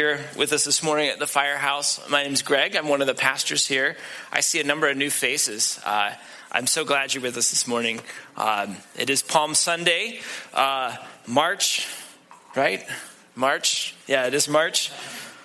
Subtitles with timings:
[0.00, 2.08] here with us this morning at the firehouse.
[2.08, 2.76] My name is Greg.
[2.76, 3.96] I'm one of the pastors here.
[4.30, 5.80] I see a number of new faces.
[5.84, 6.14] Uh,
[6.52, 7.98] I'm so glad you're with us this morning.
[8.36, 10.20] Um, it is Palm Sunday,
[10.54, 10.94] uh,
[11.26, 11.88] March,
[12.54, 12.86] right?
[13.34, 13.96] March.
[14.06, 14.92] Yeah, it is March.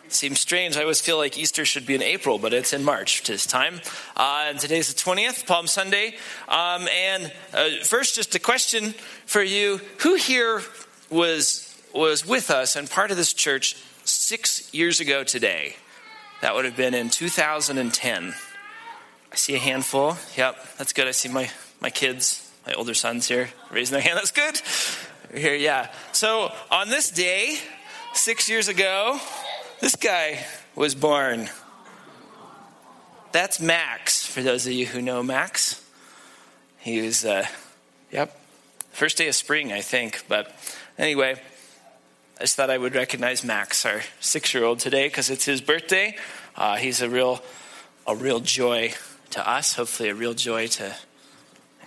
[0.10, 0.78] seems strange.
[0.78, 3.82] I always feel like Easter should be in April, but it's in March this time.
[4.16, 6.14] Uh, and today's the 20th, Palm Sunday.
[6.48, 8.94] Um, and uh, first, just a question
[9.26, 10.62] for you: Who here
[11.10, 13.76] was was with us and part of this church
[14.06, 15.76] six years ago today.
[16.42, 18.34] That would have been in 2010.
[19.32, 20.18] I see a handful.
[20.38, 21.08] Yep, that's good.
[21.08, 21.50] I see my,
[21.82, 24.18] my kids, my older sons here raising their hand.
[24.18, 24.62] That's good.
[25.32, 25.90] We're Here, yeah.
[26.12, 27.58] So on this day,
[28.14, 29.20] six years ago,
[29.80, 30.46] this guy
[30.76, 31.50] was born.
[33.32, 35.84] That's Max, for those of you who know Max.
[36.78, 37.48] He was, uh,
[38.12, 38.38] yep,
[38.92, 40.26] first day of spring, I think.
[40.28, 40.54] But
[40.98, 41.42] anyway,
[42.44, 46.18] I just thought I would recognize Max, our six-year-old, today because it's his birthday.
[46.58, 47.42] Uh, he's a real,
[48.06, 48.94] a real joy
[49.30, 49.76] to us.
[49.76, 50.94] Hopefully, a real joy to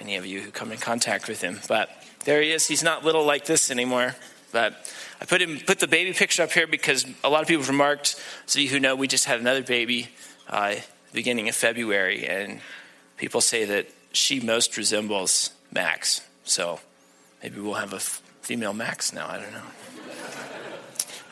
[0.00, 1.60] any of you who come in contact with him.
[1.68, 1.90] But
[2.24, 2.66] there he is.
[2.66, 4.16] He's not little like this anymore.
[4.50, 7.64] But I put him, put the baby picture up here because a lot of people
[7.64, 8.18] remarked.
[8.46, 10.08] So you who know, we just had another baby
[10.48, 10.76] uh,
[11.12, 12.60] beginning of February, and
[13.18, 16.22] people say that she most resembles Max.
[16.44, 16.80] So
[17.42, 19.28] maybe we'll have a female Max now.
[19.28, 19.60] I don't know.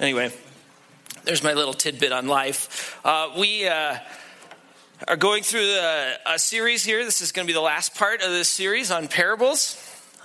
[0.01, 0.33] Anyway,
[1.23, 2.99] there's my little tidbit on life.
[3.05, 3.97] Uh, we uh,
[5.07, 5.79] are going through
[6.27, 7.05] a, series here.
[7.05, 9.81] This is going to be the last part of this series on parables.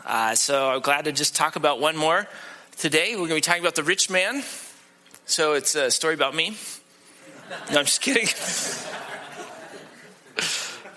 [0.05, 2.27] Uh, so I'm glad to just talk about one more
[2.77, 3.11] today.
[3.11, 4.43] We're going to be talking about the rich man.
[5.25, 6.57] So it's a story about me.
[7.71, 8.25] No, I'm just kidding.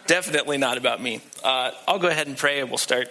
[0.07, 1.21] Definitely not about me.
[1.45, 3.11] Uh, I'll go ahead and pray and we'll start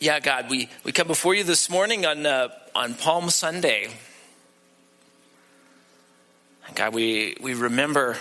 [0.00, 3.88] yeah, God, we, we come before you this morning on, uh, on Palm Sunday.
[6.74, 8.16] God, we, we remember,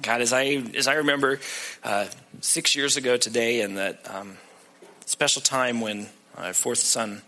[0.00, 1.38] God, as I, as I remember
[1.84, 2.06] uh,
[2.40, 4.38] six years ago today, and that um,
[5.04, 6.06] special time when
[6.38, 7.20] our fourth son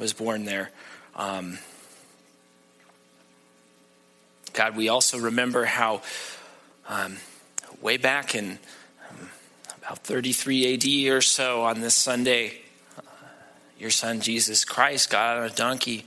[0.00, 0.70] was born there.
[1.14, 1.60] Um,
[4.52, 6.02] God, we also remember how
[6.88, 7.18] um,
[7.80, 8.58] way back in
[9.10, 9.28] um,
[9.80, 12.61] about 33 AD or so on this Sunday,
[13.82, 16.06] your son Jesus Christ got on a donkey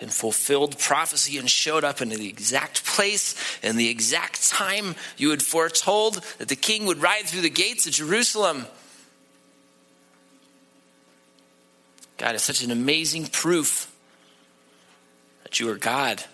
[0.00, 5.30] and fulfilled prophecy and showed up in the exact place and the exact time you
[5.30, 8.66] had foretold that the king would ride through the gates of Jerusalem.
[12.18, 13.94] God, it's such an amazing proof
[15.44, 16.24] that you are God,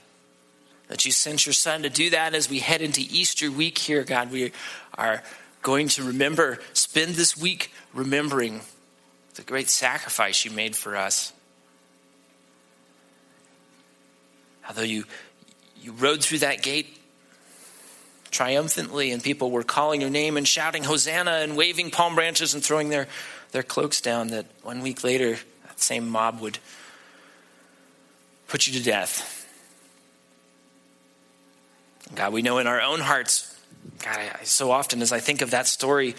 [0.88, 4.04] that you sent your son to do that as we head into Easter week here,
[4.04, 4.32] God.
[4.32, 4.53] We
[4.94, 5.22] are
[5.60, 8.62] going to remember, spend this week remembering
[9.38, 11.32] the great sacrifice you made for us.
[14.69, 15.04] Although you,
[15.81, 16.99] you rode through that gate
[18.32, 22.65] triumphantly, and people were calling your name and shouting Hosanna and waving palm branches and
[22.65, 23.06] throwing their,
[23.53, 26.59] their cloaks down, that one week later, that same mob would
[28.48, 29.47] put you to death.
[32.16, 33.56] God, we know in our own hearts,
[34.04, 36.16] God, I, so often as I think of that story,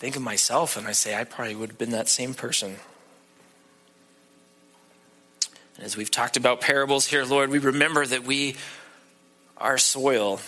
[0.00, 2.76] think of myself and I say, I probably would have been that same person.
[5.76, 8.56] And as we've talked about parables here, Lord, we remember that we
[9.58, 10.40] are soil.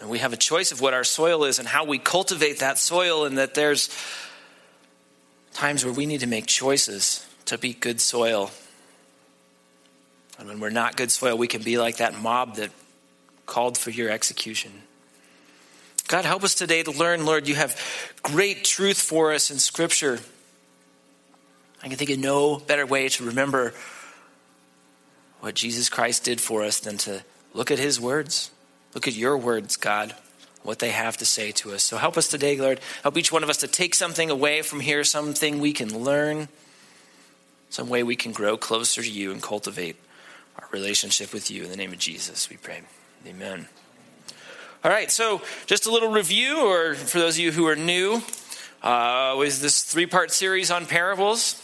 [0.00, 2.76] And we have a choice of what our soil is and how we cultivate that
[2.76, 3.88] soil, and that there's
[5.54, 8.50] times where we need to make choices to be good soil.
[10.40, 12.70] And when we're not good soil, we can be like that mob that
[13.46, 14.72] called for your execution.
[16.12, 17.74] God, help us today to learn, Lord, you have
[18.22, 20.18] great truth for us in Scripture.
[21.82, 23.72] I can think of no better way to remember
[25.40, 27.24] what Jesus Christ did for us than to
[27.54, 28.50] look at his words.
[28.92, 30.14] Look at your words, God,
[30.62, 31.82] what they have to say to us.
[31.82, 32.78] So help us today, Lord.
[33.02, 36.48] Help each one of us to take something away from here, something we can learn,
[37.70, 39.96] some way we can grow closer to you and cultivate
[40.58, 41.64] our relationship with you.
[41.64, 42.82] In the name of Jesus, we pray.
[43.26, 43.66] Amen.
[44.84, 48.20] All right, so just a little review, or for those of you who are new,
[48.82, 51.54] uh, was this three part series on parables.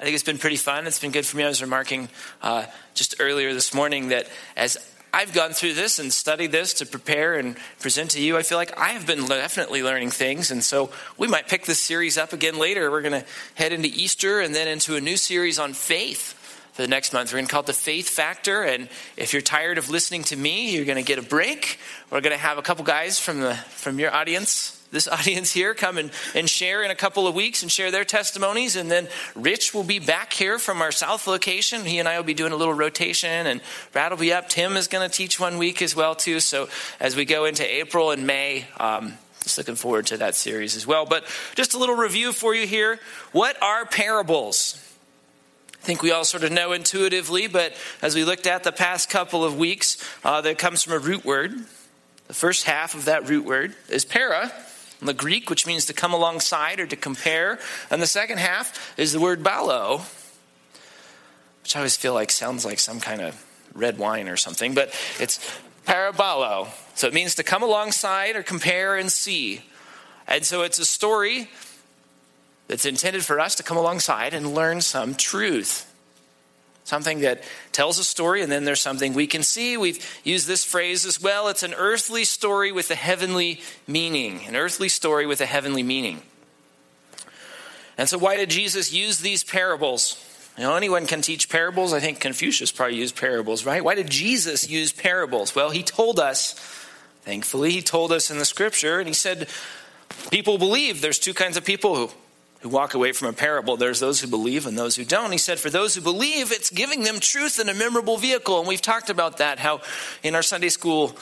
[0.00, 0.84] I think it's been pretty fun.
[0.88, 1.44] It's been good for me.
[1.44, 2.08] I was remarking
[2.42, 4.76] uh, just earlier this morning that as
[5.12, 8.58] I've gone through this and studied this to prepare and present to you, I feel
[8.58, 10.50] like I have been definitely learning things.
[10.50, 12.90] And so we might pick this series up again later.
[12.90, 16.36] We're going to head into Easter and then into a new series on faith
[16.72, 17.32] for the next month.
[17.32, 18.62] We're going to call it the faith factor.
[18.62, 21.78] And if you're tired of listening to me, you're going to get a break.
[22.10, 25.74] We're going to have a couple guys from the from your audience this audience here
[25.74, 28.76] come and, and share in a couple of weeks and share their testimonies.
[28.76, 31.84] And then Rich will be back here from our South location.
[31.84, 33.60] He and I will be doing a little rotation, and
[33.92, 34.48] Brad will be up.
[34.48, 36.40] Tim is going to teach one week as well, too.
[36.40, 36.68] So
[36.98, 40.86] as we go into April and May, um, just looking forward to that series as
[40.86, 41.06] well.
[41.06, 41.24] But
[41.54, 42.98] just a little review for you here.
[43.32, 44.86] What are parables?
[45.80, 47.72] I think we all sort of know intuitively, but
[48.02, 51.24] as we looked at the past couple of weeks, uh, that comes from a root
[51.24, 51.52] word.
[52.28, 54.52] The first half of that root word is para,
[55.00, 57.58] in the Greek, which means to come alongside or to compare.
[57.90, 60.02] And the second half is the word ballo,
[61.62, 63.42] which I always feel like sounds like some kind of
[63.74, 65.40] red wine or something, but it's
[65.86, 66.68] paraballo.
[66.94, 69.62] So it means to come alongside or compare and see.
[70.28, 71.48] And so it's a story
[72.70, 75.92] that's intended for us to come alongside and learn some truth.
[76.84, 79.76] Something that tells a story, and then there's something we can see.
[79.76, 81.48] We've used this phrase as well.
[81.48, 84.46] It's an earthly story with a heavenly meaning.
[84.46, 86.22] An earthly story with a heavenly meaning.
[87.98, 90.24] And so, why did Jesus use these parables?
[90.56, 91.92] You know, anyone can teach parables.
[91.92, 93.82] I think Confucius probably used parables, right?
[93.82, 95.56] Why did Jesus use parables?
[95.56, 96.52] Well, he told us,
[97.22, 99.48] thankfully, he told us in the scripture, and he said,
[100.30, 102.10] people believe there's two kinds of people who
[102.60, 103.76] who walk away from a parable.
[103.76, 105.32] There's those who believe and those who don't.
[105.32, 108.58] He said, for those who believe, it's giving them truth in a memorable vehicle.
[108.58, 109.80] And we've talked about that, how
[110.22, 111.16] in our Sunday school,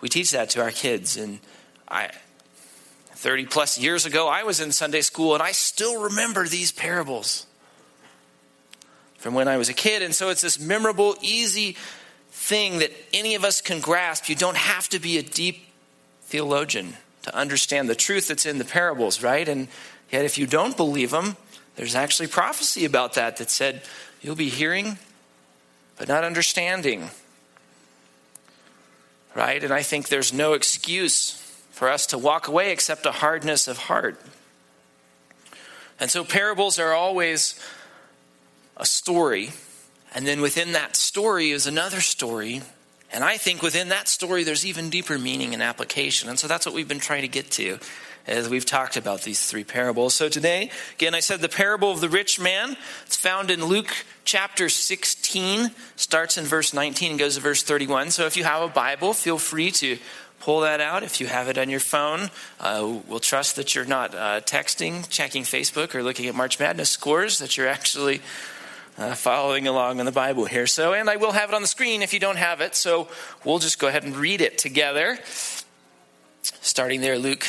[0.00, 1.16] we teach that to our kids.
[1.16, 1.38] And
[1.88, 2.10] I,
[3.12, 7.46] 30 plus years ago, I was in Sunday school and I still remember these parables
[9.18, 10.02] from when I was a kid.
[10.02, 11.76] And so it's this memorable, easy
[12.30, 14.28] thing that any of us can grasp.
[14.28, 15.66] You don't have to be a deep
[16.22, 19.48] theologian to understand the truth that's in the parables, right?
[19.48, 19.68] And
[20.10, 21.36] Yet if you don't believe them,
[21.76, 23.82] there's actually prophecy about that that said
[24.20, 24.98] you'll be hearing
[25.98, 27.10] but not understanding.
[29.34, 29.62] Right?
[29.62, 31.32] And I think there's no excuse
[31.72, 34.20] for us to walk away except a hardness of heart.
[36.00, 37.60] And so parables are always
[38.76, 39.50] a story,
[40.14, 42.62] and then within that story is another story.
[43.12, 46.28] And I think within that story, there's even deeper meaning and application.
[46.28, 47.78] And so that's what we've been trying to get to
[48.28, 50.14] as we've talked about these three parables.
[50.14, 52.76] So today, again, I said the parable of the rich man.
[53.06, 58.10] It's found in Luke chapter 16, starts in verse 19 and goes to verse 31.
[58.10, 59.98] So if you have a Bible, feel free to
[60.40, 61.02] pull that out.
[61.02, 62.30] If you have it on your phone,
[62.60, 66.90] uh, we'll trust that you're not uh, texting, checking Facebook, or looking at March Madness
[66.90, 68.20] scores, that you're actually.
[68.96, 70.66] Uh, following along in the Bible here.
[70.66, 72.74] So, and I will have it on the screen if you don't have it.
[72.74, 73.06] So,
[73.44, 75.20] we'll just go ahead and read it together.
[76.42, 77.46] Starting there, Luke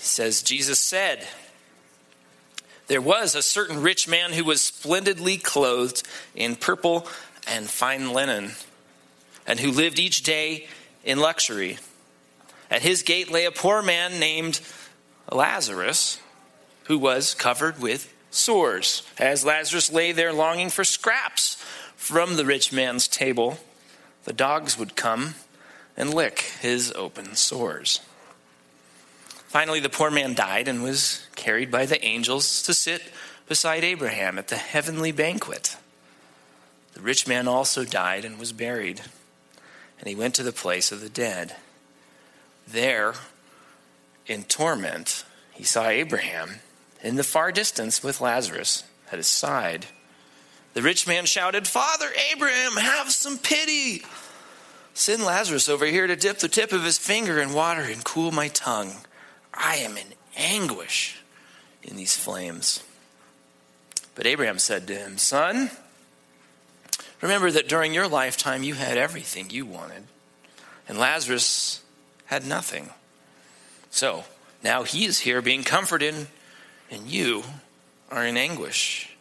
[0.00, 1.26] says, Jesus said,
[2.86, 6.02] There was a certain rich man who was splendidly clothed
[6.34, 7.06] in purple
[7.46, 8.52] and fine linen,
[9.46, 10.68] and who lived each day
[11.04, 11.78] in luxury.
[12.70, 14.60] At his gate lay a poor man named
[15.30, 16.20] Lazarus,
[16.84, 19.02] who was covered with sores.
[19.18, 21.56] As Lazarus lay there longing for scraps
[21.96, 23.58] from the rich man's table,
[24.24, 25.34] the dogs would come
[25.96, 28.00] and lick his open sores.
[29.50, 33.02] Finally, the poor man died and was carried by the angels to sit
[33.48, 35.76] beside Abraham at the heavenly banquet.
[36.94, 39.00] The rich man also died and was buried,
[39.98, 41.56] and he went to the place of the dead.
[42.68, 43.14] There,
[44.24, 46.60] in torment, he saw Abraham
[47.02, 49.86] in the far distance with Lazarus at his side.
[50.74, 54.04] The rich man shouted, Father Abraham, have some pity.
[54.94, 58.30] Send Lazarus over here to dip the tip of his finger in water and cool
[58.30, 58.92] my tongue
[59.54, 61.20] I am in anguish
[61.82, 62.82] in these flames.
[64.14, 65.70] But Abraham said to him, Son,
[67.20, 70.04] remember that during your lifetime you had everything you wanted,
[70.88, 71.82] and Lazarus
[72.26, 72.90] had nothing.
[73.90, 74.24] So
[74.62, 76.26] now he is here being comforted,
[76.90, 77.44] and you
[78.10, 79.16] are in anguish.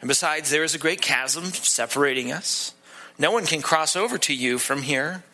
[0.00, 2.74] And besides, there is a great chasm separating us.
[3.18, 5.24] No one can cross over to you from here,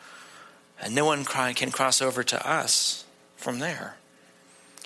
[0.81, 3.02] and no one can cross over to us
[3.43, 3.97] from there.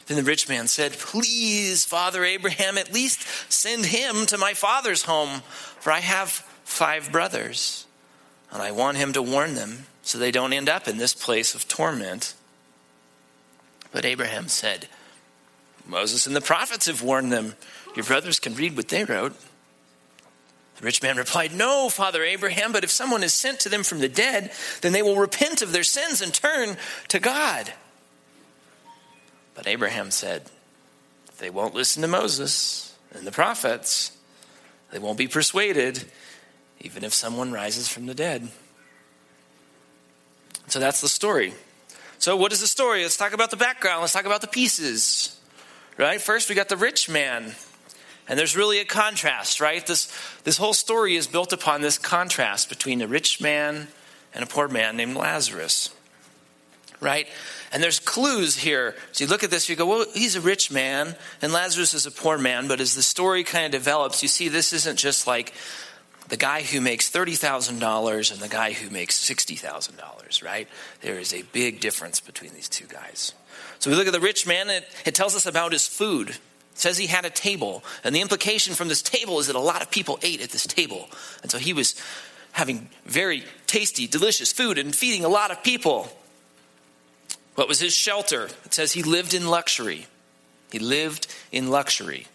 [0.06, 5.02] Then the rich man said, Please, Father Abraham, at least send him to my father's
[5.02, 5.42] home,
[5.80, 6.30] for I have
[6.64, 7.86] five brothers,
[8.52, 11.54] and I want him to warn them so they don't end up in this place
[11.54, 12.34] of torment.
[13.90, 14.86] But Abraham said,
[15.86, 17.54] Moses and the prophets have warned them.
[17.96, 19.34] Your brothers can read what they wrote.
[20.76, 23.98] The rich man replied, No, Father Abraham, but if someone is sent to them from
[23.98, 26.76] the dead, then they will repent of their sins and turn
[27.08, 27.72] to God.
[29.56, 30.50] But Abraham said,
[31.38, 34.16] they won't listen to Moses and the prophets.
[34.90, 36.04] They won't be persuaded,
[36.80, 38.48] even if someone rises from the dead.
[40.68, 41.54] So that's the story.
[42.18, 43.02] So, what is the story?
[43.02, 44.00] Let's talk about the background.
[44.00, 45.38] Let's talk about the pieces.
[45.98, 46.20] Right?
[46.20, 47.54] First, we got the rich man.
[48.28, 49.86] And there's really a contrast, right?
[49.86, 53.88] This, this whole story is built upon this contrast between a rich man
[54.34, 55.90] and a poor man named Lazarus.
[57.00, 57.28] Right?
[57.72, 58.94] And there's clues here.
[59.12, 62.06] So you look at this, you go, well, he's a rich man, and Lazarus is
[62.06, 62.68] a poor man.
[62.68, 65.52] But as the story kind of develops, you see this isn't just like
[66.28, 70.68] the guy who makes $30,000 and the guy who makes $60,000, right?
[71.02, 73.34] There is a big difference between these two guys.
[73.78, 76.30] So we look at the rich man, it, it tells us about his food.
[76.30, 76.38] It
[76.74, 77.84] says he had a table.
[78.04, 80.66] And the implication from this table is that a lot of people ate at this
[80.66, 81.08] table.
[81.42, 81.94] And so he was
[82.52, 86.08] having very tasty, delicious food and feeding a lot of people.
[87.56, 88.44] What was his shelter?
[88.64, 90.06] It says he lived in luxury.
[90.70, 92.26] He lived in luxury.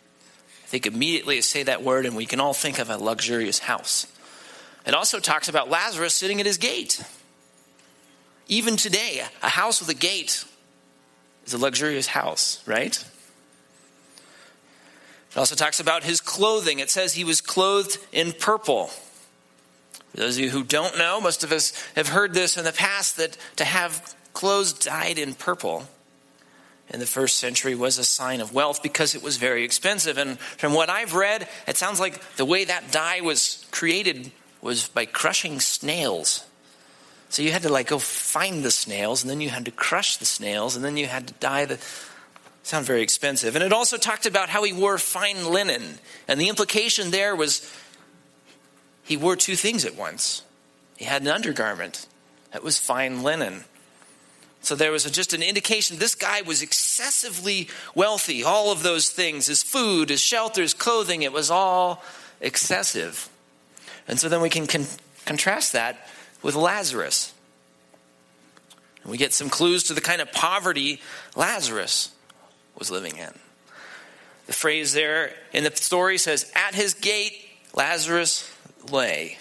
[0.63, 3.59] I think immediately I say that word and we can all think of a luxurious
[3.59, 4.07] house.
[4.85, 7.03] It also talks about Lazarus sitting at his gate.
[8.47, 10.43] Even today, a house with a gate
[11.45, 12.97] is a luxurious house, right?
[15.31, 16.79] It also talks about his clothing.
[16.79, 18.87] It says he was clothed in purple.
[20.11, 22.73] For those of you who don't know, most of us have heard this in the
[22.73, 25.87] past that to have clothes dyed in purple
[26.91, 30.17] in the first century was a sign of wealth because it was very expensive.
[30.17, 34.89] And from what I've read, it sounds like the way that dye was created was
[34.89, 36.45] by crushing snails.
[37.29, 40.17] So you had to like go find the snails, and then you had to crush
[40.17, 41.79] the snails, and then you had to dye the.
[42.63, 43.55] Sound very expensive.
[43.55, 45.97] And it also talked about how he wore fine linen.
[46.27, 47.67] And the implication there was
[49.01, 50.43] he wore two things at once.
[50.95, 52.05] He had an undergarment
[52.51, 53.63] that was fine linen.
[54.61, 58.43] So there was just an indication this guy was excessively wealthy.
[58.43, 62.03] All of those things his food, his shelter, his clothing it was all
[62.39, 63.29] excessive.
[64.07, 64.87] And so then we can con-
[65.25, 66.07] contrast that
[66.41, 67.33] with Lazarus.
[69.03, 71.01] And we get some clues to the kind of poverty
[71.35, 72.11] Lazarus
[72.77, 73.33] was living in.
[74.47, 77.33] The phrase there in the story says, At his gate,
[77.73, 78.51] Lazarus
[78.91, 79.37] lay.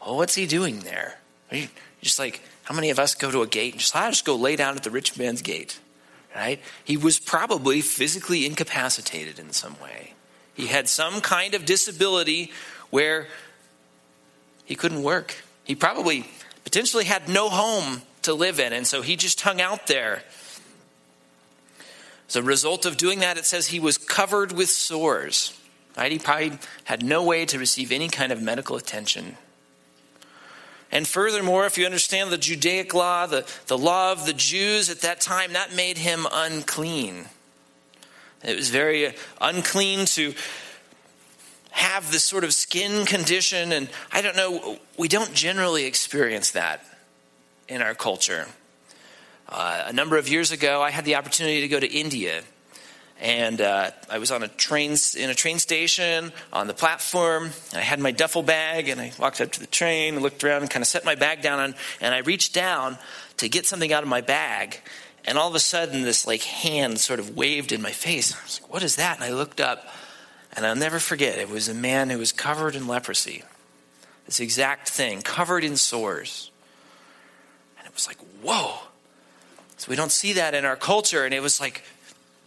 [0.00, 1.18] Well, what's he doing there?
[1.50, 1.68] Are you
[2.00, 4.36] just like, how many of us go to a gate and just, I just go
[4.36, 5.80] lay down at the rich man's gate?
[6.36, 6.60] Right?
[6.84, 10.12] He was probably physically incapacitated in some way.
[10.52, 12.52] He had some kind of disability
[12.90, 13.26] where
[14.66, 15.42] he couldn't work.
[15.64, 16.28] He probably
[16.64, 20.22] potentially had no home to live in, and so he just hung out there.
[22.28, 25.58] As a result of doing that, it says he was covered with sores.
[25.96, 26.12] Right?
[26.12, 29.38] He probably had no way to receive any kind of medical attention.
[30.90, 35.02] And furthermore, if you understand the Judaic law, the, the law of the Jews at
[35.02, 37.26] that time, that made him unclean.
[38.42, 40.34] It was very unclean to
[41.70, 43.72] have this sort of skin condition.
[43.72, 46.84] And I don't know, we don't generally experience that
[47.68, 48.46] in our culture.
[49.48, 52.42] Uh, a number of years ago, I had the opportunity to go to India
[53.20, 57.50] and uh, I was on a train in a train station on the platform.
[57.74, 60.62] I had my duffel bag, and I walked up to the train and looked around
[60.62, 61.74] and kind of set my bag down.
[62.00, 62.96] And I reached down
[63.38, 64.80] to get something out of my bag,
[65.24, 68.34] and all of a sudden, this like hand sort of waved in my face.
[68.34, 69.86] I was like, "What is that?" And I looked up,
[70.54, 71.38] and I'll never forget.
[71.38, 73.42] It was a man who was covered in leprosy.
[74.26, 76.52] This exact thing, covered in sores,
[77.78, 78.78] and it was like, "Whoa!"
[79.76, 81.82] So we don't see that in our culture, and it was like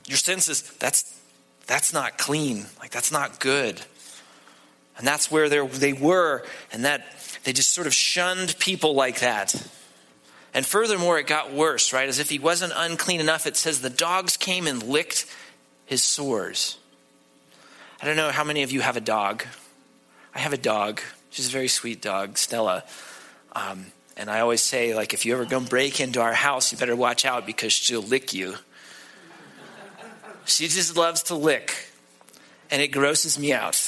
[0.07, 1.19] your senses, that's,
[1.67, 2.65] that's not clean.
[2.79, 3.81] Like, that's not good.
[4.97, 7.05] And that's where they were, and that
[7.43, 9.55] they just sort of shunned people like that.
[10.53, 12.09] And furthermore, it got worse, right?
[12.09, 15.25] As if he wasn't unclean enough, it says the dogs came and licked
[15.85, 16.77] his sores.
[18.01, 19.45] I don't know how many of you have a dog.
[20.35, 21.01] I have a dog.
[21.29, 22.83] She's a very sweet dog, Stella.
[23.53, 23.85] Um,
[24.17, 26.95] and I always say, like, if you ever go break into our house, you better
[26.95, 28.55] watch out because she'll lick you.
[30.45, 31.73] She just loves to lick,
[32.69, 33.79] and it grosses me out.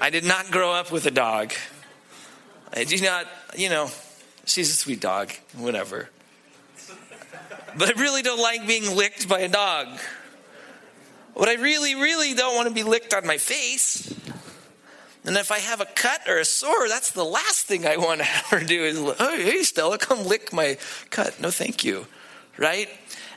[0.00, 1.52] I did not grow up with a dog.
[2.72, 3.26] I do not,
[3.56, 3.90] you know,
[4.44, 6.08] she's a sweet dog, whatever.
[7.76, 9.88] But I really don't like being licked by a dog.
[11.34, 14.12] What I really, really don't want to be licked on my face.
[15.24, 18.20] And if I have a cut or a sore, that's the last thing I want
[18.20, 20.78] to ever do is, oh, hey, Stella, come lick my
[21.10, 21.40] cut.
[21.40, 22.06] No, thank you.
[22.56, 22.88] Right?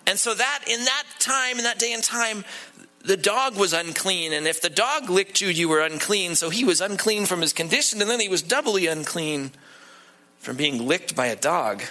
[0.06, 2.44] And so that in that time, in that day and time,
[3.06, 4.34] the dog was unclean.
[4.34, 6.36] And if the dog licked you, you were unclean.
[6.36, 9.52] So he was unclean from his condition, and then he was doubly unclean
[10.40, 11.84] from being licked by a dog.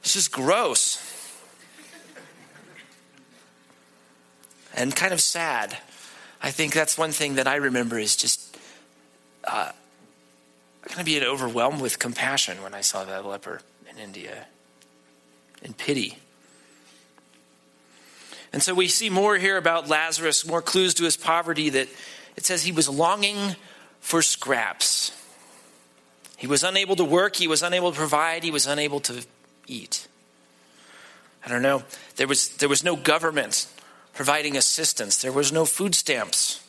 [0.00, 0.98] It's just gross.
[4.74, 5.76] And kind of sad.
[6.42, 8.56] I think that's one thing that I remember is just
[9.44, 9.70] uh,
[10.82, 13.60] kind of being overwhelmed with compassion when I saw that leper
[13.90, 14.46] in India,
[15.62, 16.18] and pity.
[18.52, 21.88] And so we see more here about Lazarus, more clues to his poverty that
[22.36, 23.56] it says he was longing
[24.00, 25.12] for scraps.
[26.36, 29.24] He was unable to work, he was unable to provide, he was unable to
[29.66, 30.08] eat.
[31.44, 31.82] I don't know.
[32.16, 33.66] There was, there was no government
[34.12, 36.62] providing assistance, there was no food stamps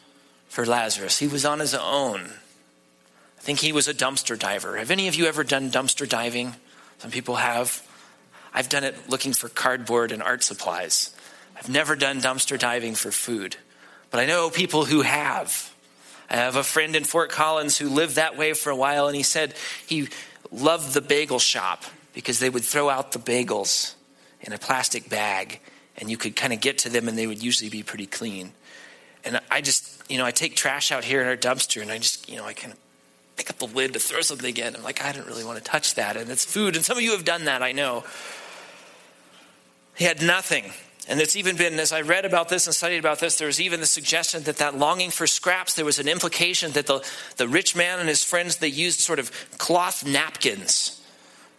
[0.48, 1.18] for Lazarus.
[1.18, 2.22] He was on his own.
[2.22, 4.78] I think he was a dumpster diver.
[4.78, 6.54] Have any of you ever done dumpster diving?
[7.00, 7.86] Some people have.
[8.54, 11.14] I've done it looking for cardboard and art supplies.
[11.56, 13.56] I've never done dumpster diving for food,
[14.12, 15.74] but I know people who have.
[16.30, 19.16] I have a friend in Fort Collins who lived that way for a while, and
[19.16, 19.54] he said
[19.86, 20.10] he
[20.52, 21.84] loved the bagel shop
[22.14, 23.96] because they would throw out the bagels
[24.42, 25.60] in a plastic bag,
[25.98, 28.52] and you could kind of get to them, and they would usually be pretty clean.
[29.24, 31.98] And I just, you know, I take trash out here in our dumpster, and I
[31.98, 32.80] just, you know, I kind of
[33.36, 34.76] pick up the lid to throw something again.
[34.76, 36.76] I'm like, I don't really want to touch that, and it's food.
[36.76, 38.04] And some of you have done that, I know.
[39.96, 40.72] He had nothing.
[41.08, 43.60] And it's even been, as I read about this and studied about this, there was
[43.60, 47.06] even the suggestion that that longing for scraps, there was an implication that the,
[47.36, 51.02] the rich man and his friends, they used sort of cloth napkins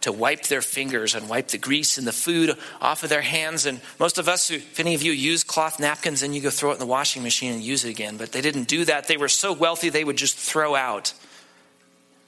[0.01, 3.65] to wipe their fingers and wipe the grease and the food off of their hands.
[3.65, 6.71] And most of us, if any of you use cloth napkins, then you go throw
[6.71, 8.17] it in the washing machine and use it again.
[8.19, 9.09] But they didn't do that.
[9.09, 11.15] They were so wealthy, they would just throw out.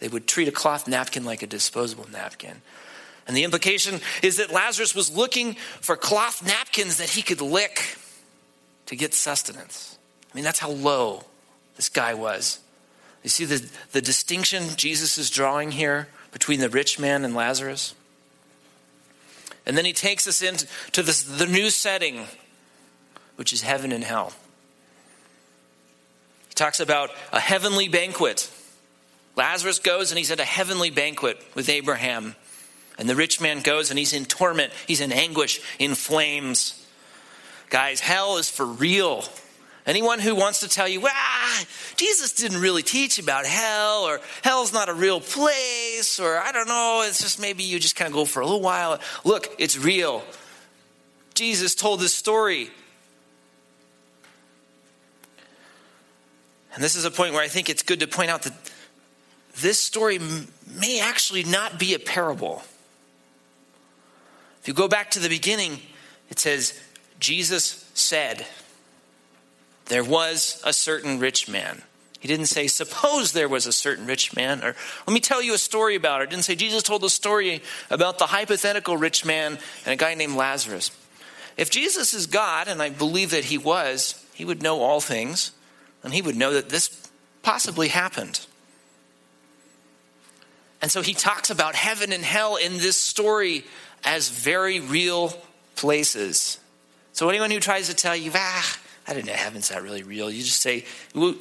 [0.01, 2.63] They would treat a cloth napkin like a disposable napkin.
[3.27, 7.99] And the implication is that Lazarus was looking for cloth napkins that he could lick
[8.87, 9.99] to get sustenance.
[10.33, 11.25] I mean, that's how low
[11.77, 12.61] this guy was.
[13.23, 17.95] You see the, the distinction Jesus is drawing here between the rich man and Lazarus?
[19.67, 22.27] And then he takes us into this, the new setting,
[23.35, 24.33] which is heaven and hell.
[26.49, 28.49] He talks about a heavenly banquet.
[29.35, 32.37] Lazarus goes and he's at a heavenly banquet with Abraham.
[32.99, 36.83] And the rich man goes and he's in torment, he's in anguish, in flames.
[37.69, 39.25] Guys, hell is for real.
[39.87, 44.73] Anyone who wants to tell you, ah, Jesus didn't really teach about hell, or hell's
[44.73, 48.15] not a real place, or I don't know, it's just maybe you just kind of
[48.15, 48.99] go for a little while.
[49.25, 50.25] Look, it's real.
[51.35, 52.71] Jesus told this story.
[56.75, 58.55] And this is a point where I think it's good to point out that
[59.61, 60.19] this story
[60.67, 62.63] may actually not be a parable.
[64.67, 65.79] If you go back to the beginning,
[66.29, 66.77] it says,
[67.21, 68.45] Jesus said,
[69.85, 71.83] There was a certain rich man.
[72.19, 74.75] He didn't say, Suppose there was a certain rich man, or
[75.07, 76.31] let me tell you a story about it.
[76.31, 80.15] He didn't say, Jesus told a story about the hypothetical rich man and a guy
[80.15, 80.91] named Lazarus.
[81.57, 85.53] If Jesus is God, and I believe that he was, he would know all things,
[86.03, 87.09] and he would know that this
[87.45, 88.45] possibly happened.
[90.87, 93.65] And so he talks about heaven and hell in this story
[94.05, 95.37] as very real
[95.75, 96.61] places.
[97.13, 100.31] So anyone who tries to tell you, ah, I didn't know heaven's not really real,
[100.31, 101.35] you just say, well,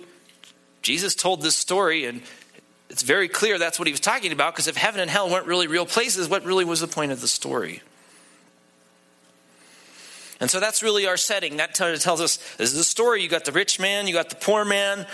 [0.82, 2.24] Jesus told this story, and
[2.90, 5.46] it's very clear that's what he was talking about, because if heaven and hell weren't
[5.46, 7.84] really real places, what really was the point of the story?
[10.40, 11.58] And so that's really our setting.
[11.58, 13.22] That tells us this is the story.
[13.22, 15.06] You got the rich man, you got the poor man.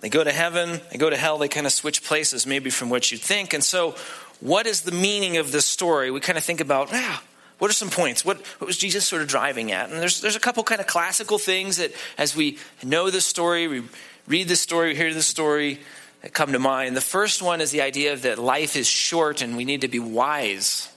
[0.00, 2.90] They go to heaven, they go to hell, they kind of switch places, maybe from
[2.90, 3.54] what you'd think.
[3.54, 3.94] And so
[4.40, 6.10] what is the meaning of this story?
[6.10, 7.22] We kind of think about, ah,
[7.58, 8.24] what are some points?
[8.24, 9.90] What, what was Jesus sort of driving at?
[9.90, 13.68] And there's, there's a couple kind of classical things that as we know the story,
[13.68, 13.84] we
[14.26, 15.80] read the story, we hear the story,
[16.22, 16.96] that come to mind.
[16.96, 19.98] The first one is the idea that life is short and we need to be
[19.98, 20.88] wise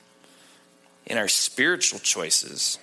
[1.06, 2.80] in our spiritual choices.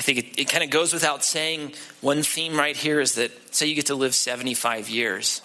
[0.00, 1.74] I think it, it kind of goes without saying.
[2.00, 5.42] One theme right here is that, say, you get to live 75 years.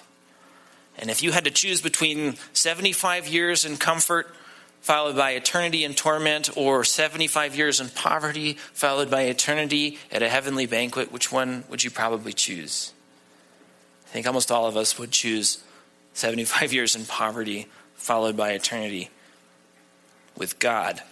[0.98, 4.34] And if you had to choose between 75 years in comfort,
[4.80, 10.30] followed by eternity in torment, or 75 years in poverty, followed by eternity at a
[10.30, 12.94] heavenly banquet, which one would you probably choose?
[14.06, 15.62] I think almost all of us would choose
[16.14, 19.10] 75 years in poverty, followed by eternity
[20.38, 21.04] with God.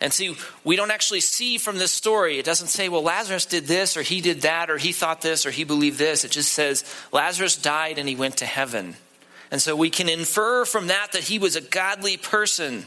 [0.00, 0.34] And see,
[0.64, 4.02] we don't actually see from this story, it doesn't say, well, Lazarus did this, or
[4.02, 6.24] he did that, or he thought this, or he believed this.
[6.24, 8.96] It just says, Lazarus died and he went to heaven.
[9.50, 12.86] And so we can infer from that that he was a godly person.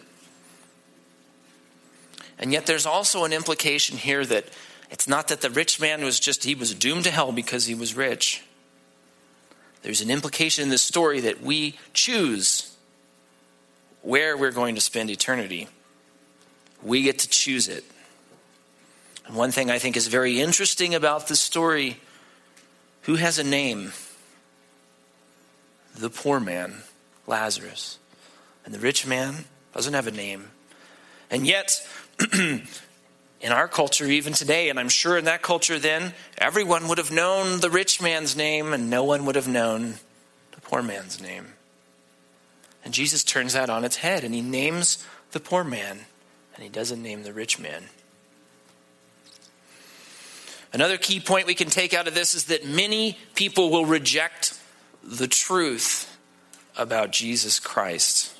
[2.39, 4.45] And yet there's also an implication here that
[4.89, 7.76] it's not that the rich man was just, he was doomed to hell because he
[7.76, 8.43] was rich.
[9.84, 12.76] There's an implication in this story that we choose
[14.02, 15.67] where we're going to spend eternity.
[16.84, 17.84] We get to choose it.
[19.26, 21.98] And one thing I think is very interesting about this story
[23.04, 23.91] who has a name?
[25.96, 26.84] The poor man,
[27.28, 28.00] Lazarus.
[28.65, 30.50] And the rich man doesn't have a name.
[31.30, 31.86] And yet,
[32.34, 32.63] in
[33.52, 37.60] our culture, even today, and I'm sure in that culture then, everyone would have known
[37.60, 39.96] the rich man's name and no one would have known
[40.52, 41.48] the poor man's name.
[42.86, 46.02] And Jesus turns that on its head and he names the poor man
[46.55, 47.83] and he doesn't name the rich man.
[50.71, 54.59] Another key point we can take out of this is that many people will reject
[55.03, 56.17] the truth
[56.75, 58.33] about Jesus Christ.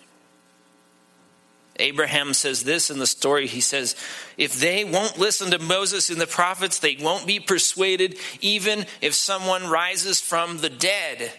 [1.78, 3.47] Abraham says this in the story.
[3.47, 3.95] He says,
[4.38, 9.13] If they won't listen to Moses and the prophets, they won't be persuaded, even if
[9.13, 11.32] someone rises from the dead.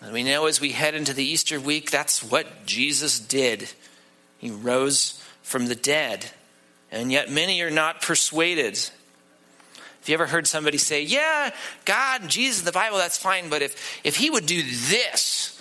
[0.00, 3.68] And we know as we head into the Easter week, that's what Jesus did.
[4.38, 6.30] He rose from the dead.
[6.90, 8.76] And yet many are not persuaded.
[8.76, 14.00] Have you ever heard somebody say, Yeah, God, Jesus, the Bible, that's fine, but if,
[14.04, 15.60] if he would do this,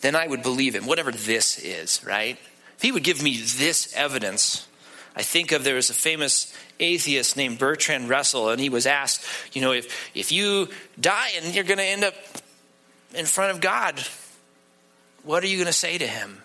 [0.00, 2.38] then I would believe him, whatever this is, right?
[2.76, 4.66] If he would give me this evidence,
[5.14, 9.24] I think of there was a famous atheist named Bertrand Russell, and he was asked,
[9.54, 10.68] you know, if, if you
[11.00, 12.14] die and you're going to end up
[13.14, 13.98] in front of God,
[15.22, 16.42] what are you going to say to him?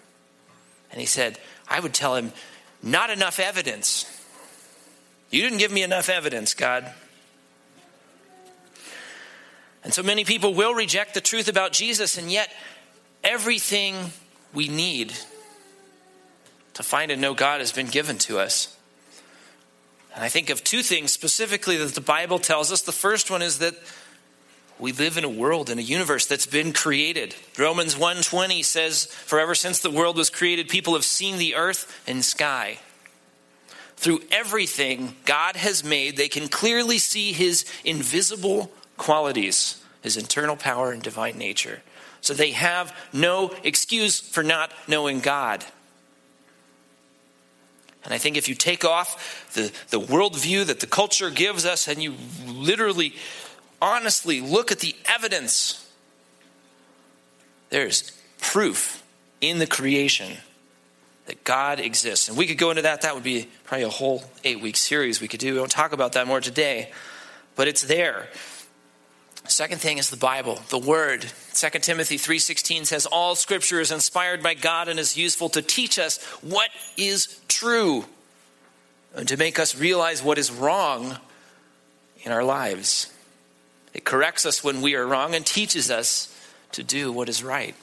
[0.91, 2.31] And he said, I would tell him,
[2.83, 4.05] not enough evidence.
[5.29, 6.91] You didn't give me enough evidence, God.
[9.83, 12.51] And so many people will reject the truth about Jesus, and yet
[13.23, 13.95] everything
[14.53, 15.13] we need
[16.73, 18.75] to find and know God has been given to us.
[20.13, 22.81] And I think of two things specifically that the Bible tells us.
[22.81, 23.75] The first one is that
[24.81, 27.35] we live in a world in a universe that's been created.
[27.57, 32.01] Romans 1:20 says, "For ever since the world was created, people have seen the earth
[32.07, 32.79] and sky.
[33.95, 40.91] Through everything God has made, they can clearly see his invisible qualities, his internal power
[40.91, 41.83] and divine nature.
[42.21, 45.63] So they have no excuse for not knowing God."
[48.03, 51.87] And I think if you take off the, the worldview that the culture gives us
[51.87, 52.15] and you
[52.47, 53.13] literally,
[53.81, 55.89] honestly look at the evidence,
[57.69, 59.03] there's proof
[59.39, 60.37] in the creation
[61.25, 62.27] that God exists.
[62.27, 63.01] And we could go into that.
[63.01, 65.53] That would be probably a whole eight week series we could do.
[65.53, 66.91] We don't talk about that more today,
[67.55, 68.27] but it's there.
[69.47, 71.25] Second thing is the Bible, the Word.
[71.53, 75.97] 2 Timothy 3:16 says all scripture is inspired by God and is useful to teach
[75.97, 78.05] us what is true
[79.15, 81.17] and to make us realize what is wrong
[82.23, 83.10] in our lives.
[83.93, 86.35] It corrects us when we are wrong and teaches us
[86.73, 87.75] to do what is right.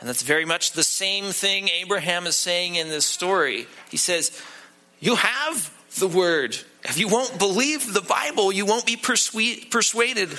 [0.00, 3.66] And that's very much the same thing Abraham is saying in this story.
[3.90, 4.40] He says,
[5.00, 6.56] You have the word.
[6.84, 10.30] If you won't believe the Bible, you won't be persuaded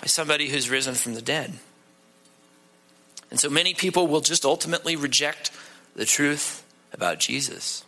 [0.00, 1.52] by somebody who's risen from the dead.
[3.30, 5.50] And so many people will just ultimately reject
[5.96, 7.84] the truth about Jesus.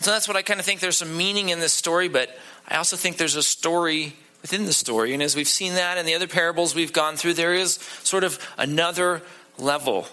[0.00, 2.36] So that's what I kind of think there's some meaning in this story, but
[2.68, 5.14] I also think there's a story within the story.
[5.14, 8.24] And as we've seen that in the other parables we've gone through, there is sort
[8.24, 9.22] of another
[9.58, 10.06] level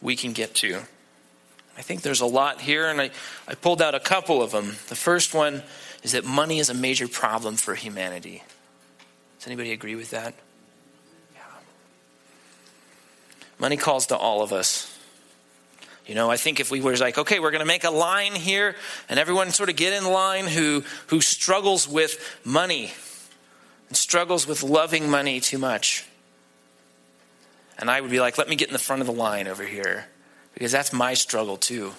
[0.00, 0.80] we can get to.
[1.76, 3.10] I think there's a lot here, and I,
[3.48, 4.76] I pulled out a couple of them.
[4.88, 5.62] The first one
[6.02, 8.42] is that money is a major problem for humanity.
[9.38, 10.34] Does anybody agree with that?
[11.34, 11.40] Yeah.
[13.58, 14.89] Money calls to all of us.
[16.10, 18.34] You know, I think if we were like, okay, we're going to make a line
[18.34, 18.74] here,
[19.08, 22.90] and everyone sort of get in line who who struggles with money
[23.86, 26.04] and struggles with loving money too much.
[27.78, 29.62] And I would be like, let me get in the front of the line over
[29.64, 30.06] here
[30.52, 31.92] because that's my struggle too.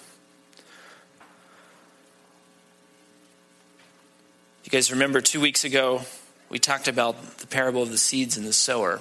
[4.66, 6.02] You guys remember two weeks ago,
[6.50, 9.00] we talked about the parable of the seeds and the sower.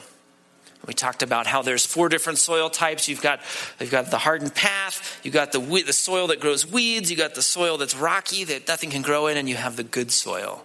[0.87, 3.09] We talked about how there's four different soil types.
[3.09, 3.41] You've got,
[3.79, 7.35] you've got the hardened path, you've got the, the soil that grows weeds, you've got
[7.35, 10.65] the soil that's rocky that nothing can grow in, and you have the good soil.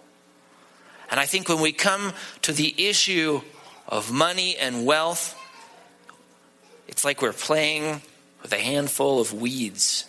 [1.10, 3.42] And I think when we come to the issue
[3.86, 5.38] of money and wealth,
[6.88, 8.00] it's like we're playing
[8.42, 10.06] with a handful of weeds,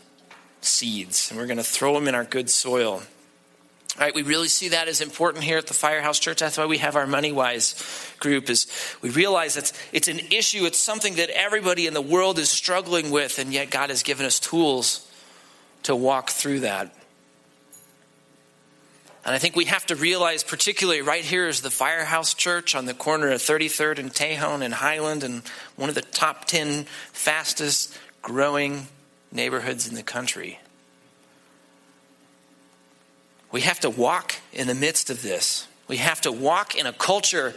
[0.62, 3.04] seeds, and we're going to throw them in our good soil.
[3.99, 6.39] Right, we really see that as important here at the Firehouse Church.
[6.39, 8.47] That's why we have our Money Wise group.
[8.47, 8.67] Is
[9.01, 10.65] we realize that it's an issue.
[10.65, 14.27] It's something that everybody in the world is struggling with, and yet God has given
[14.27, 15.12] us tools
[15.83, 16.93] to walk through that.
[19.25, 22.86] And I think we have to realize, particularly right here, is the Firehouse Church on
[22.86, 25.41] the corner of 33rd and Tejon and Highland, and
[25.75, 28.88] one of the top 10 fastest growing
[29.31, 30.60] neighborhoods in the country.
[33.51, 35.67] We have to walk in the midst of this.
[35.88, 37.53] We have to walk in a culture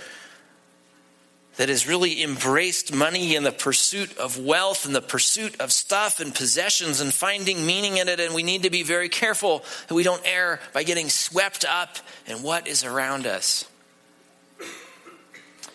[1.56, 6.20] that has really embraced money and the pursuit of wealth and the pursuit of stuff
[6.20, 8.20] and possessions and finding meaning in it.
[8.20, 11.98] And we need to be very careful that we don't err by getting swept up
[12.26, 13.66] in what is around us.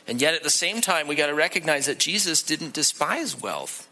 [0.08, 3.88] And yet, at the same time, we got to recognize that Jesus didn't despise wealth.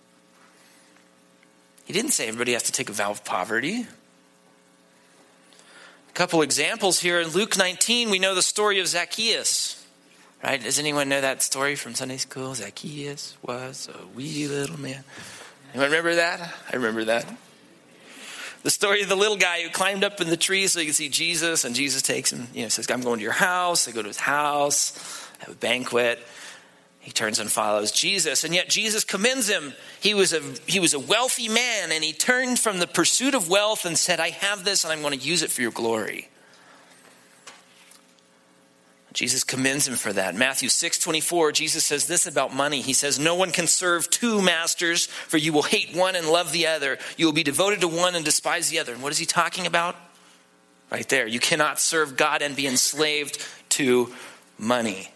[1.85, 3.87] He didn't say everybody has to take a vow of poverty.
[6.13, 9.83] Couple examples here in Luke 19, we know the story of Zacchaeus.
[10.43, 10.61] Right?
[10.61, 12.53] Does anyone know that story from Sunday school?
[12.53, 15.03] Zacchaeus was a wee little man.
[15.71, 16.53] Anyone remember that?
[16.71, 17.25] I remember that.
[18.61, 20.95] The story of the little guy who climbed up in the tree so he could
[20.95, 23.85] see Jesus, and Jesus takes him, you know, says, I'm going to your house.
[23.85, 24.93] They go to his house,
[25.39, 26.19] have a banquet.
[27.03, 29.73] He turns and follows Jesus, and yet Jesus commends him.
[29.99, 33.49] He was a he was a wealthy man, and he turned from the pursuit of
[33.49, 36.29] wealth and said, "I have this, and I'm going to use it for your glory."
[39.13, 40.35] Jesus commends him for that.
[40.35, 42.81] Matthew 6 24, Jesus says this about money.
[42.81, 46.51] He says, No one can serve two masters, for you will hate one and love
[46.51, 46.97] the other.
[47.15, 48.93] You will be devoted to one and despise the other.
[48.93, 49.95] And what is he talking about?
[50.91, 51.27] Right there.
[51.27, 54.13] You cannot serve God and be enslaved to
[54.57, 55.12] money.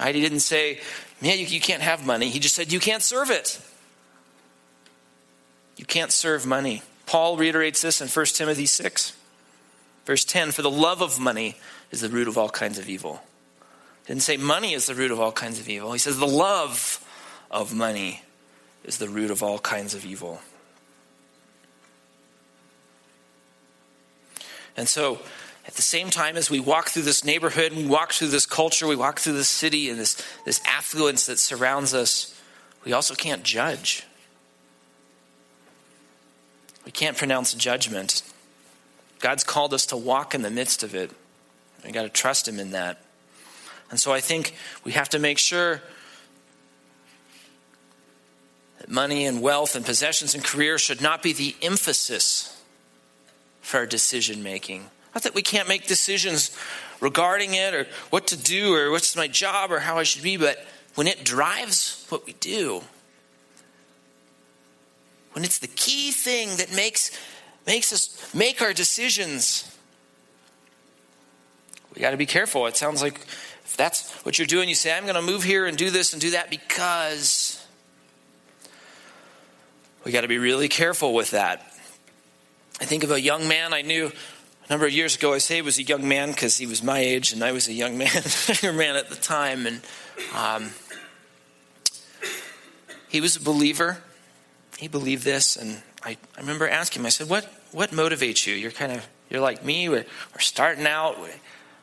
[0.00, 0.14] Right?
[0.14, 0.80] He didn't say,
[1.20, 2.30] Yeah, you, you can't have money.
[2.30, 3.60] He just said, You can't serve it.
[5.76, 6.82] You can't serve money.
[7.06, 9.16] Paul reiterates this in 1 Timothy 6.
[10.06, 11.56] Verse 10 For the love of money
[11.90, 13.22] is the root of all kinds of evil.
[14.06, 15.92] He didn't say money is the root of all kinds of evil.
[15.92, 17.04] He says the love
[17.50, 18.22] of money
[18.84, 20.40] is the root of all kinds of evil.
[24.76, 25.18] And so,
[25.70, 28.44] at the same time as we walk through this neighborhood, and we walk through this
[28.44, 32.36] culture, we walk through this city and this, this affluence that surrounds us,
[32.84, 34.04] we also can't judge.
[36.84, 38.24] We can't pronounce judgment.
[39.20, 41.12] God's called us to walk in the midst of it.
[41.84, 43.00] We got to trust Him in that.
[43.92, 45.82] And so I think we have to make sure
[48.80, 52.60] that money and wealth and possessions and career should not be the emphasis
[53.60, 54.90] for our decision making.
[55.14, 56.56] Not that we can't make decisions
[57.00, 60.36] regarding it or what to do or what's my job or how I should be,
[60.36, 62.82] but when it drives what we do,
[65.32, 67.10] when it's the key thing that makes
[67.66, 69.66] makes us make our decisions.
[71.94, 72.66] We got to be careful.
[72.66, 73.14] It sounds like
[73.64, 76.12] if that's what you're doing, you say, I'm going to move here and do this
[76.12, 77.56] and do that because.
[80.04, 81.60] We got to be really careful with that.
[82.80, 84.10] I think of a young man I knew
[84.70, 85.34] a number of years ago.
[85.34, 87.66] I say he was a young man because he was my age and I was
[87.66, 88.08] a young man,
[88.62, 89.66] younger man at the time.
[89.66, 89.80] And
[90.32, 90.70] um,
[93.08, 93.98] he was a believer.
[94.78, 98.54] He believed this, and I, I remember asking him, I said, what, what motivates you?
[98.54, 101.28] You're kind of, you're like me, we're, we're starting out, we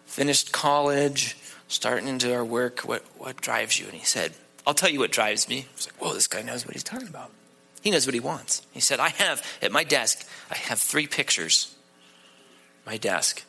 [0.05, 2.79] finished college, starting into our work.
[2.79, 3.85] What, what drives you?
[3.85, 4.31] And he said,
[4.65, 5.59] I'll tell you what drives me.
[5.59, 7.31] I was like, whoa, this guy knows what he's talking about.
[7.81, 8.65] He knows what he wants.
[8.71, 11.75] He said, I have, at my desk, I have three pictures.
[12.87, 13.43] My desk.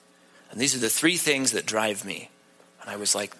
[0.51, 2.29] And these are the three things that drive me.
[2.83, 3.35] And I was like,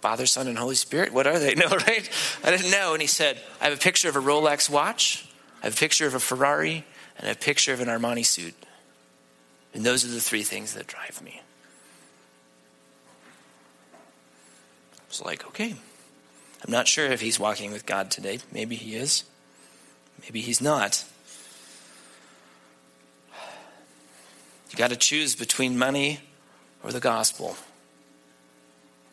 [0.00, 1.54] Father, Son, and Holy Spirit, what are they?
[1.56, 2.08] No, right?
[2.44, 2.92] I didn't know.
[2.92, 5.28] And he said, I have a picture of a Rolex watch.
[5.60, 6.84] I have a picture of a Ferrari
[7.18, 8.54] and a picture of an Armani suit.
[9.74, 11.42] And those are the three things that drive me.
[14.94, 15.74] I was like, okay.
[16.64, 18.38] I'm not sure if he's walking with God today.
[18.52, 19.24] Maybe he is.
[20.20, 21.04] Maybe he's not.
[24.82, 26.18] Got to choose between money
[26.82, 27.56] or the gospel.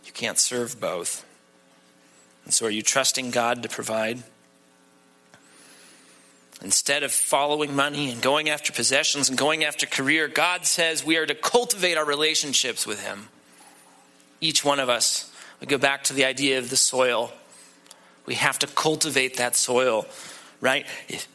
[0.03, 1.23] You can't serve both.
[2.43, 4.23] And so, are you trusting God to provide?
[6.63, 11.17] Instead of following money and going after possessions and going after career, God says we
[11.17, 13.27] are to cultivate our relationships with Him.
[14.41, 15.31] Each one of us.
[15.61, 17.31] We go back to the idea of the soil.
[18.25, 20.07] We have to cultivate that soil,
[20.61, 20.85] right?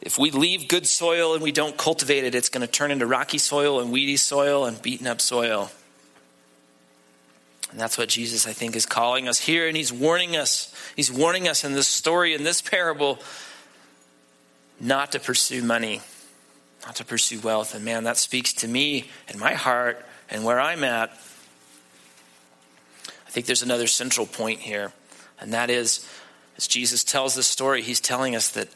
[0.01, 3.05] If we leave good soil and we don't cultivate it, it's going to turn into
[3.05, 5.71] rocky soil and weedy soil and beaten up soil.
[7.71, 9.67] And that's what Jesus, I think, is calling us here.
[9.67, 10.73] And he's warning us.
[10.95, 13.19] He's warning us in this story, in this parable,
[14.79, 16.01] not to pursue money,
[16.85, 17.73] not to pursue wealth.
[17.75, 21.09] And man, that speaks to me and my heart and where I'm at.
[23.27, 24.93] I think there's another central point here,
[25.41, 26.07] and that is
[26.57, 28.69] as Jesus tells this story, he's telling us that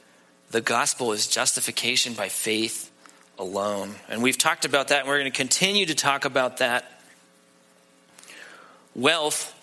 [0.52, 2.92] the gospel is justification by faith
[3.38, 3.96] alone.
[4.10, 7.02] And we've talked about that, and we're going to continue to talk about that.
[8.96, 9.56] Wealth,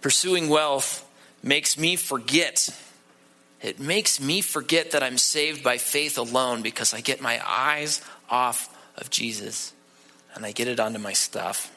[0.00, 1.02] pursuing wealth,
[1.42, 2.70] makes me forget
[3.62, 8.00] it makes me forget that I'm saved by faith alone because I get my eyes
[8.28, 9.72] off of Jesus
[10.34, 11.72] and I get it onto my stuff.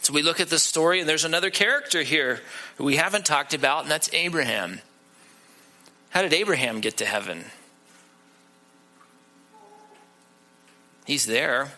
[0.00, 2.40] So we look at the story, and there's another character here
[2.76, 4.80] who we haven't talked about, and that's Abraham.
[6.16, 7.44] How did Abraham get to heaven?
[11.04, 11.72] He's there.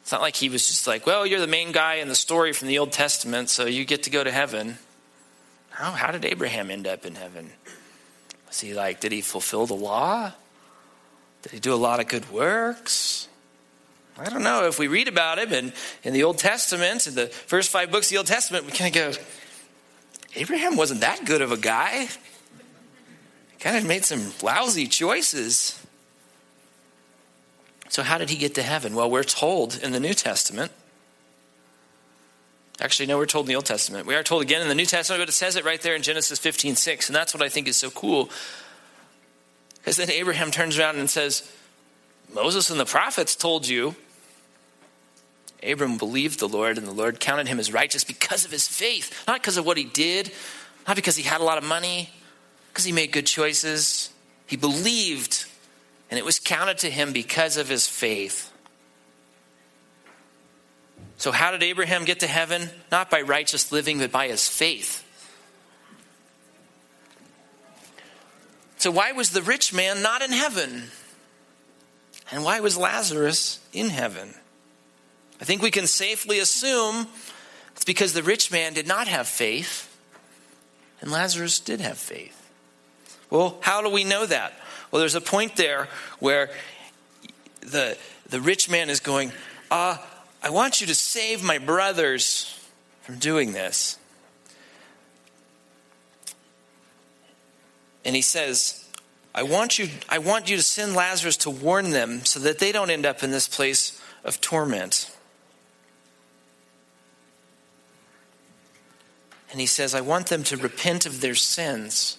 [0.00, 2.52] It's not like he was just like, well, you're the main guy in the story
[2.52, 4.78] from the Old Testament, so you get to go to heaven.
[5.70, 7.50] How, how did Abraham end up in heaven?
[8.48, 10.32] Was he like, did he fulfill the law?
[11.42, 13.28] Did he do a lot of good works?
[14.18, 14.66] I don't know.
[14.66, 15.72] If we read about him in,
[16.02, 18.96] in the Old Testament, in the first five books of the Old Testament, we kind
[18.96, 19.22] of go,
[20.34, 22.08] Abraham wasn't that good of a guy.
[23.60, 25.84] Kind of made some lousy choices.
[27.88, 28.94] So, how did he get to heaven?
[28.94, 30.70] Well, we're told in the New Testament.
[32.80, 34.06] Actually, no, we're told in the Old Testament.
[34.06, 36.02] We are told again in the New Testament, but it says it right there in
[36.02, 37.08] Genesis 15 6.
[37.08, 38.30] And that's what I think is so cool.
[39.78, 41.50] Because then Abraham turns around and says,
[42.32, 43.96] Moses and the prophets told you.
[45.60, 49.24] Abram believed the Lord, and the Lord counted him as righteous because of his faith,
[49.26, 50.30] not because of what he did,
[50.86, 52.10] not because he had a lot of money,
[52.78, 54.10] because he made good choices.
[54.46, 55.46] He believed,
[56.12, 58.52] and it was counted to him because of his faith.
[61.16, 62.70] So, how did Abraham get to heaven?
[62.92, 65.04] Not by righteous living, but by his faith.
[68.76, 70.84] So, why was the rich man not in heaven?
[72.30, 74.34] And why was Lazarus in heaven?
[75.40, 77.08] I think we can safely assume
[77.72, 79.92] it's because the rich man did not have faith
[81.00, 82.37] and Lazarus did have faith.
[83.30, 84.54] Well, how do we know that?
[84.90, 85.88] Well, there's a point there
[86.18, 86.50] where
[87.60, 87.96] the,
[88.30, 89.32] the rich man is going,
[89.70, 89.98] uh,
[90.42, 92.58] I want you to save my brothers
[93.02, 93.98] from doing this.
[98.04, 98.86] And he says,
[99.34, 102.72] I want you, I want you to send Lazarus to warn them so that they
[102.72, 105.14] don't end up in this place of torment.
[109.50, 112.18] And he says, I want them to repent of their sins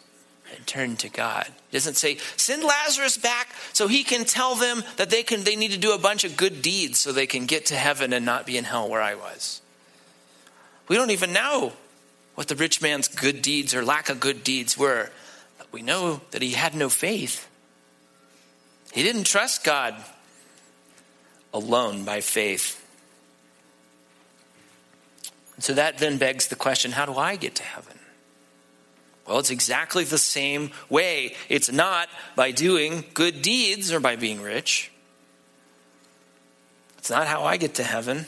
[0.56, 1.46] and turn to God.
[1.70, 5.56] He doesn't say, send Lazarus back so he can tell them that they can they
[5.56, 8.26] need to do a bunch of good deeds so they can get to heaven and
[8.26, 9.62] not be in hell where I was.
[10.88, 11.74] We don't even know
[12.36, 15.10] what the rich man's good deeds or lack of good deeds were.
[15.58, 17.48] But we know that he had no faith.
[18.94, 19.96] He didn't trust God
[21.54, 22.86] alone by faith.
[25.60, 28.00] So that then begs the question how do I get to heaven?
[29.30, 31.36] Well, it's exactly the same way.
[31.50, 34.92] It's not by doing good deeds or by being rich.
[36.98, 38.26] It's not how I get to heaven.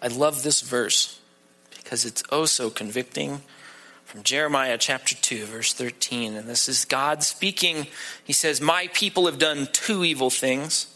[0.00, 1.20] I love this verse
[1.76, 3.42] because it's oh so convicting
[4.06, 6.36] from Jeremiah chapter 2, verse 13.
[6.36, 7.86] And this is God speaking.
[8.24, 10.86] He says, My people have done two evil things.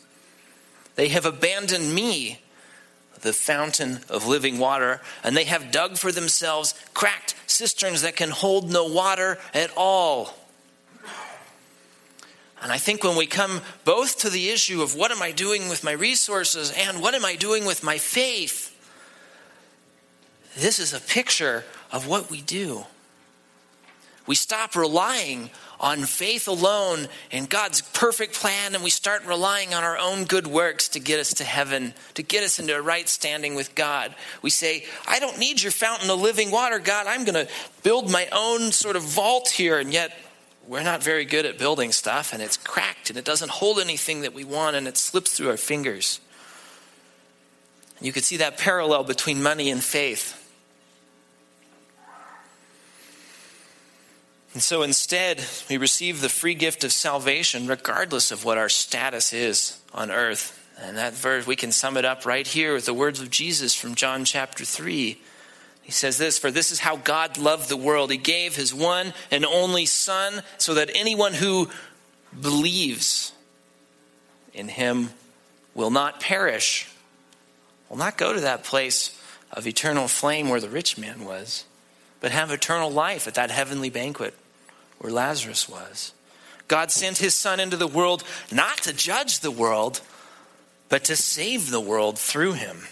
[0.94, 2.40] They have abandoned me
[3.24, 8.30] the fountain of living water, and they have dug for themselves cracked cisterns that can
[8.30, 10.34] hold no water at all.
[12.62, 15.68] And I think when we come both to the issue of what am I doing
[15.68, 18.70] with my resources and what am I doing with my faith,
[20.56, 22.84] this is a picture of what we do.
[24.26, 29.84] We stop relying on faith alone and God's perfect plan, and we start relying on
[29.84, 33.08] our own good works to get us to heaven, to get us into a right
[33.08, 34.14] standing with God.
[34.42, 37.06] We say, I don't need your fountain of living water, God.
[37.06, 39.78] I'm going to build my own sort of vault here.
[39.78, 40.16] And yet,
[40.66, 44.22] we're not very good at building stuff, and it's cracked, and it doesn't hold anything
[44.22, 46.20] that we want, and it slips through our fingers.
[48.00, 50.40] You can see that parallel between money and faith.
[54.54, 59.32] And so instead, we receive the free gift of salvation regardless of what our status
[59.32, 60.60] is on earth.
[60.80, 63.74] And that verse, we can sum it up right here with the words of Jesus
[63.74, 65.20] from John chapter 3.
[65.82, 68.12] He says this For this is how God loved the world.
[68.12, 71.68] He gave his one and only Son so that anyone who
[72.40, 73.32] believes
[74.52, 75.10] in him
[75.74, 76.88] will not perish,
[77.90, 79.20] will not go to that place
[79.52, 81.64] of eternal flame where the rich man was,
[82.20, 84.34] but have eternal life at that heavenly banquet
[84.98, 86.12] where Lazarus was.
[86.68, 90.00] God sent his son into the world not to judge the world,
[90.88, 92.86] but to save the world through him.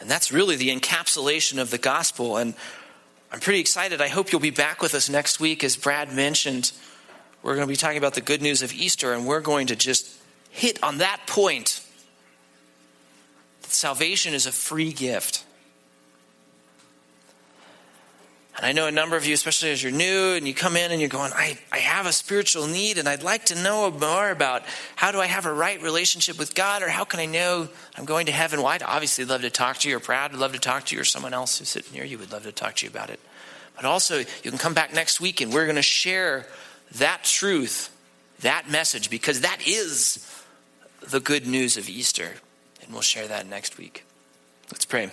[0.00, 2.36] And that's really the encapsulation of the gospel.
[2.36, 2.54] And
[3.32, 4.00] I'm pretty excited.
[4.00, 5.64] I hope you'll be back with us next week.
[5.64, 6.72] As Brad mentioned,
[7.42, 9.76] we're going to be talking about the good news of Easter, and we're going to
[9.76, 10.14] just
[10.50, 11.80] hit on that point
[13.62, 15.44] that salvation is a free gift.
[18.56, 20.92] And I know a number of you, especially as you're new and you come in
[20.92, 24.30] and you're going, I, I have a spiritual need and I'd like to know more
[24.30, 24.62] about
[24.94, 28.04] how do I have a right relationship with God or how can I know I'm
[28.04, 28.60] going to heaven?
[28.60, 30.94] Well, I'd obviously love to talk to you or Brad would love to talk to
[30.94, 33.10] you or someone else who's sitting near you would love to talk to you about
[33.10, 33.18] it.
[33.74, 36.46] But also, you can come back next week and we're going to share
[36.94, 37.90] that truth,
[38.40, 40.30] that message, because that is
[41.00, 42.34] the good news of Easter.
[42.82, 44.04] And we'll share that next week.
[44.70, 45.10] Let's pray.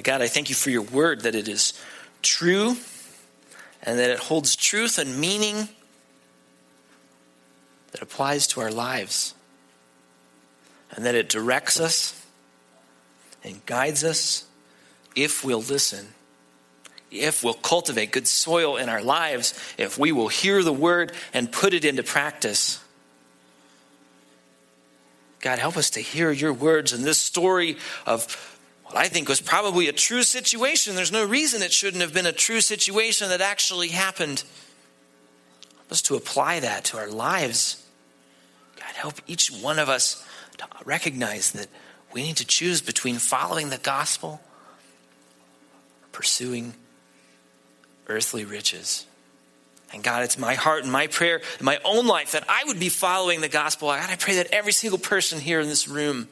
[0.00, 1.74] God, I thank you for your word that it is
[2.22, 2.76] true
[3.82, 5.68] and that it holds truth and meaning
[7.90, 9.34] that applies to our lives
[10.92, 12.24] and that it directs us
[13.44, 14.46] and guides us
[15.14, 16.08] if we'll listen,
[17.10, 21.52] if we'll cultivate good soil in our lives, if we will hear the word and
[21.52, 22.82] put it into practice.
[25.40, 27.76] God, help us to hear your words in this story
[28.06, 28.52] of
[28.92, 30.94] what I think was probably a true situation.
[30.94, 34.44] There's no reason it shouldn't have been a true situation that actually happened.
[35.76, 37.86] Help us to apply that to our lives.
[38.76, 40.22] God, help each one of us
[40.58, 41.68] to recognize that
[42.12, 44.42] we need to choose between following the gospel
[46.02, 46.74] or pursuing
[48.08, 49.06] earthly riches.
[49.94, 52.78] And God, it's my heart and my prayer in my own life that I would
[52.78, 53.88] be following the gospel.
[53.88, 56.28] God, I pray that every single person here in this room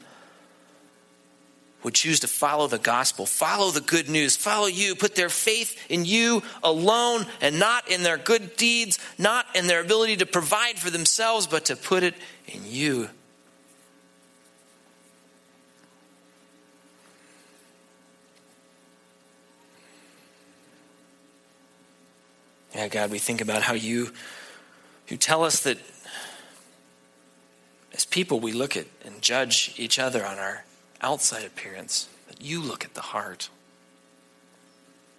[1.83, 5.77] would choose to follow the gospel, follow the good news, follow you, put their faith
[5.89, 10.77] in you alone and not in their good deeds, not in their ability to provide
[10.77, 12.15] for themselves, but to put it
[12.47, 13.09] in you.
[22.73, 24.11] Yeah, God, we think about how you
[25.07, 25.77] you tell us that
[27.93, 30.63] as people we look at and judge each other on our
[31.01, 33.49] outside appearance, but you look at the heart.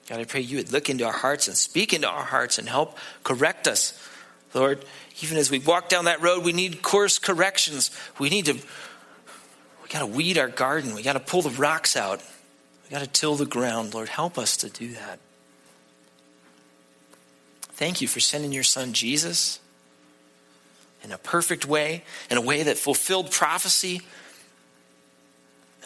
[0.08, 2.68] God, I pray you would look into our hearts and speak into our hearts and
[2.68, 3.98] help correct us.
[4.54, 4.84] Lord,
[5.22, 7.90] even as we walk down that road, we need course corrections.
[8.18, 10.94] We need to, we got to weed our garden.
[10.94, 12.22] We got to pull the rocks out.
[12.84, 13.94] We got to till the ground.
[13.94, 15.18] Lord, help us to do that.
[17.72, 19.58] Thank you for sending your son Jesus
[21.02, 24.02] in a perfect way, in a way that fulfilled prophecy,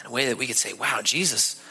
[0.00, 1.62] in a way that we could say, wow, Jesus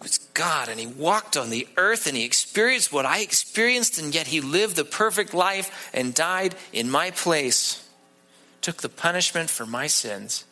[0.00, 4.14] was God and he walked on the earth and he experienced what I experienced, and
[4.14, 7.88] yet he lived the perfect life and died in my place,
[8.60, 10.44] took the punishment for my sins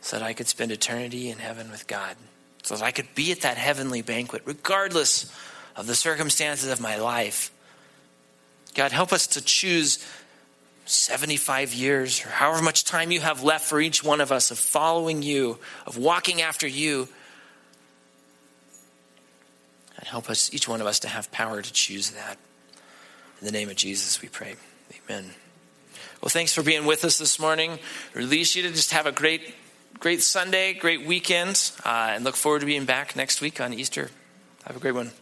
[0.00, 2.16] so that I could spend eternity in heaven with God,
[2.62, 5.32] so that I could be at that heavenly banquet, regardless
[5.76, 7.52] of the circumstances of my life.
[8.74, 10.04] God, help us to choose
[10.88, 14.58] 75 years or however much time you have left for each one of us of
[14.58, 17.08] following you, of walking after you.
[19.98, 22.38] And help us, each one of us, to have power to choose that.
[23.40, 24.54] In the name of Jesus, we pray.
[25.04, 25.30] Amen.
[26.22, 27.78] Well, thanks for being with us this morning.
[28.14, 29.54] Release you to just have a great,
[30.00, 34.10] great Sunday, great weekend, uh, and look forward to being back next week on Easter.
[34.64, 35.12] Have a great one.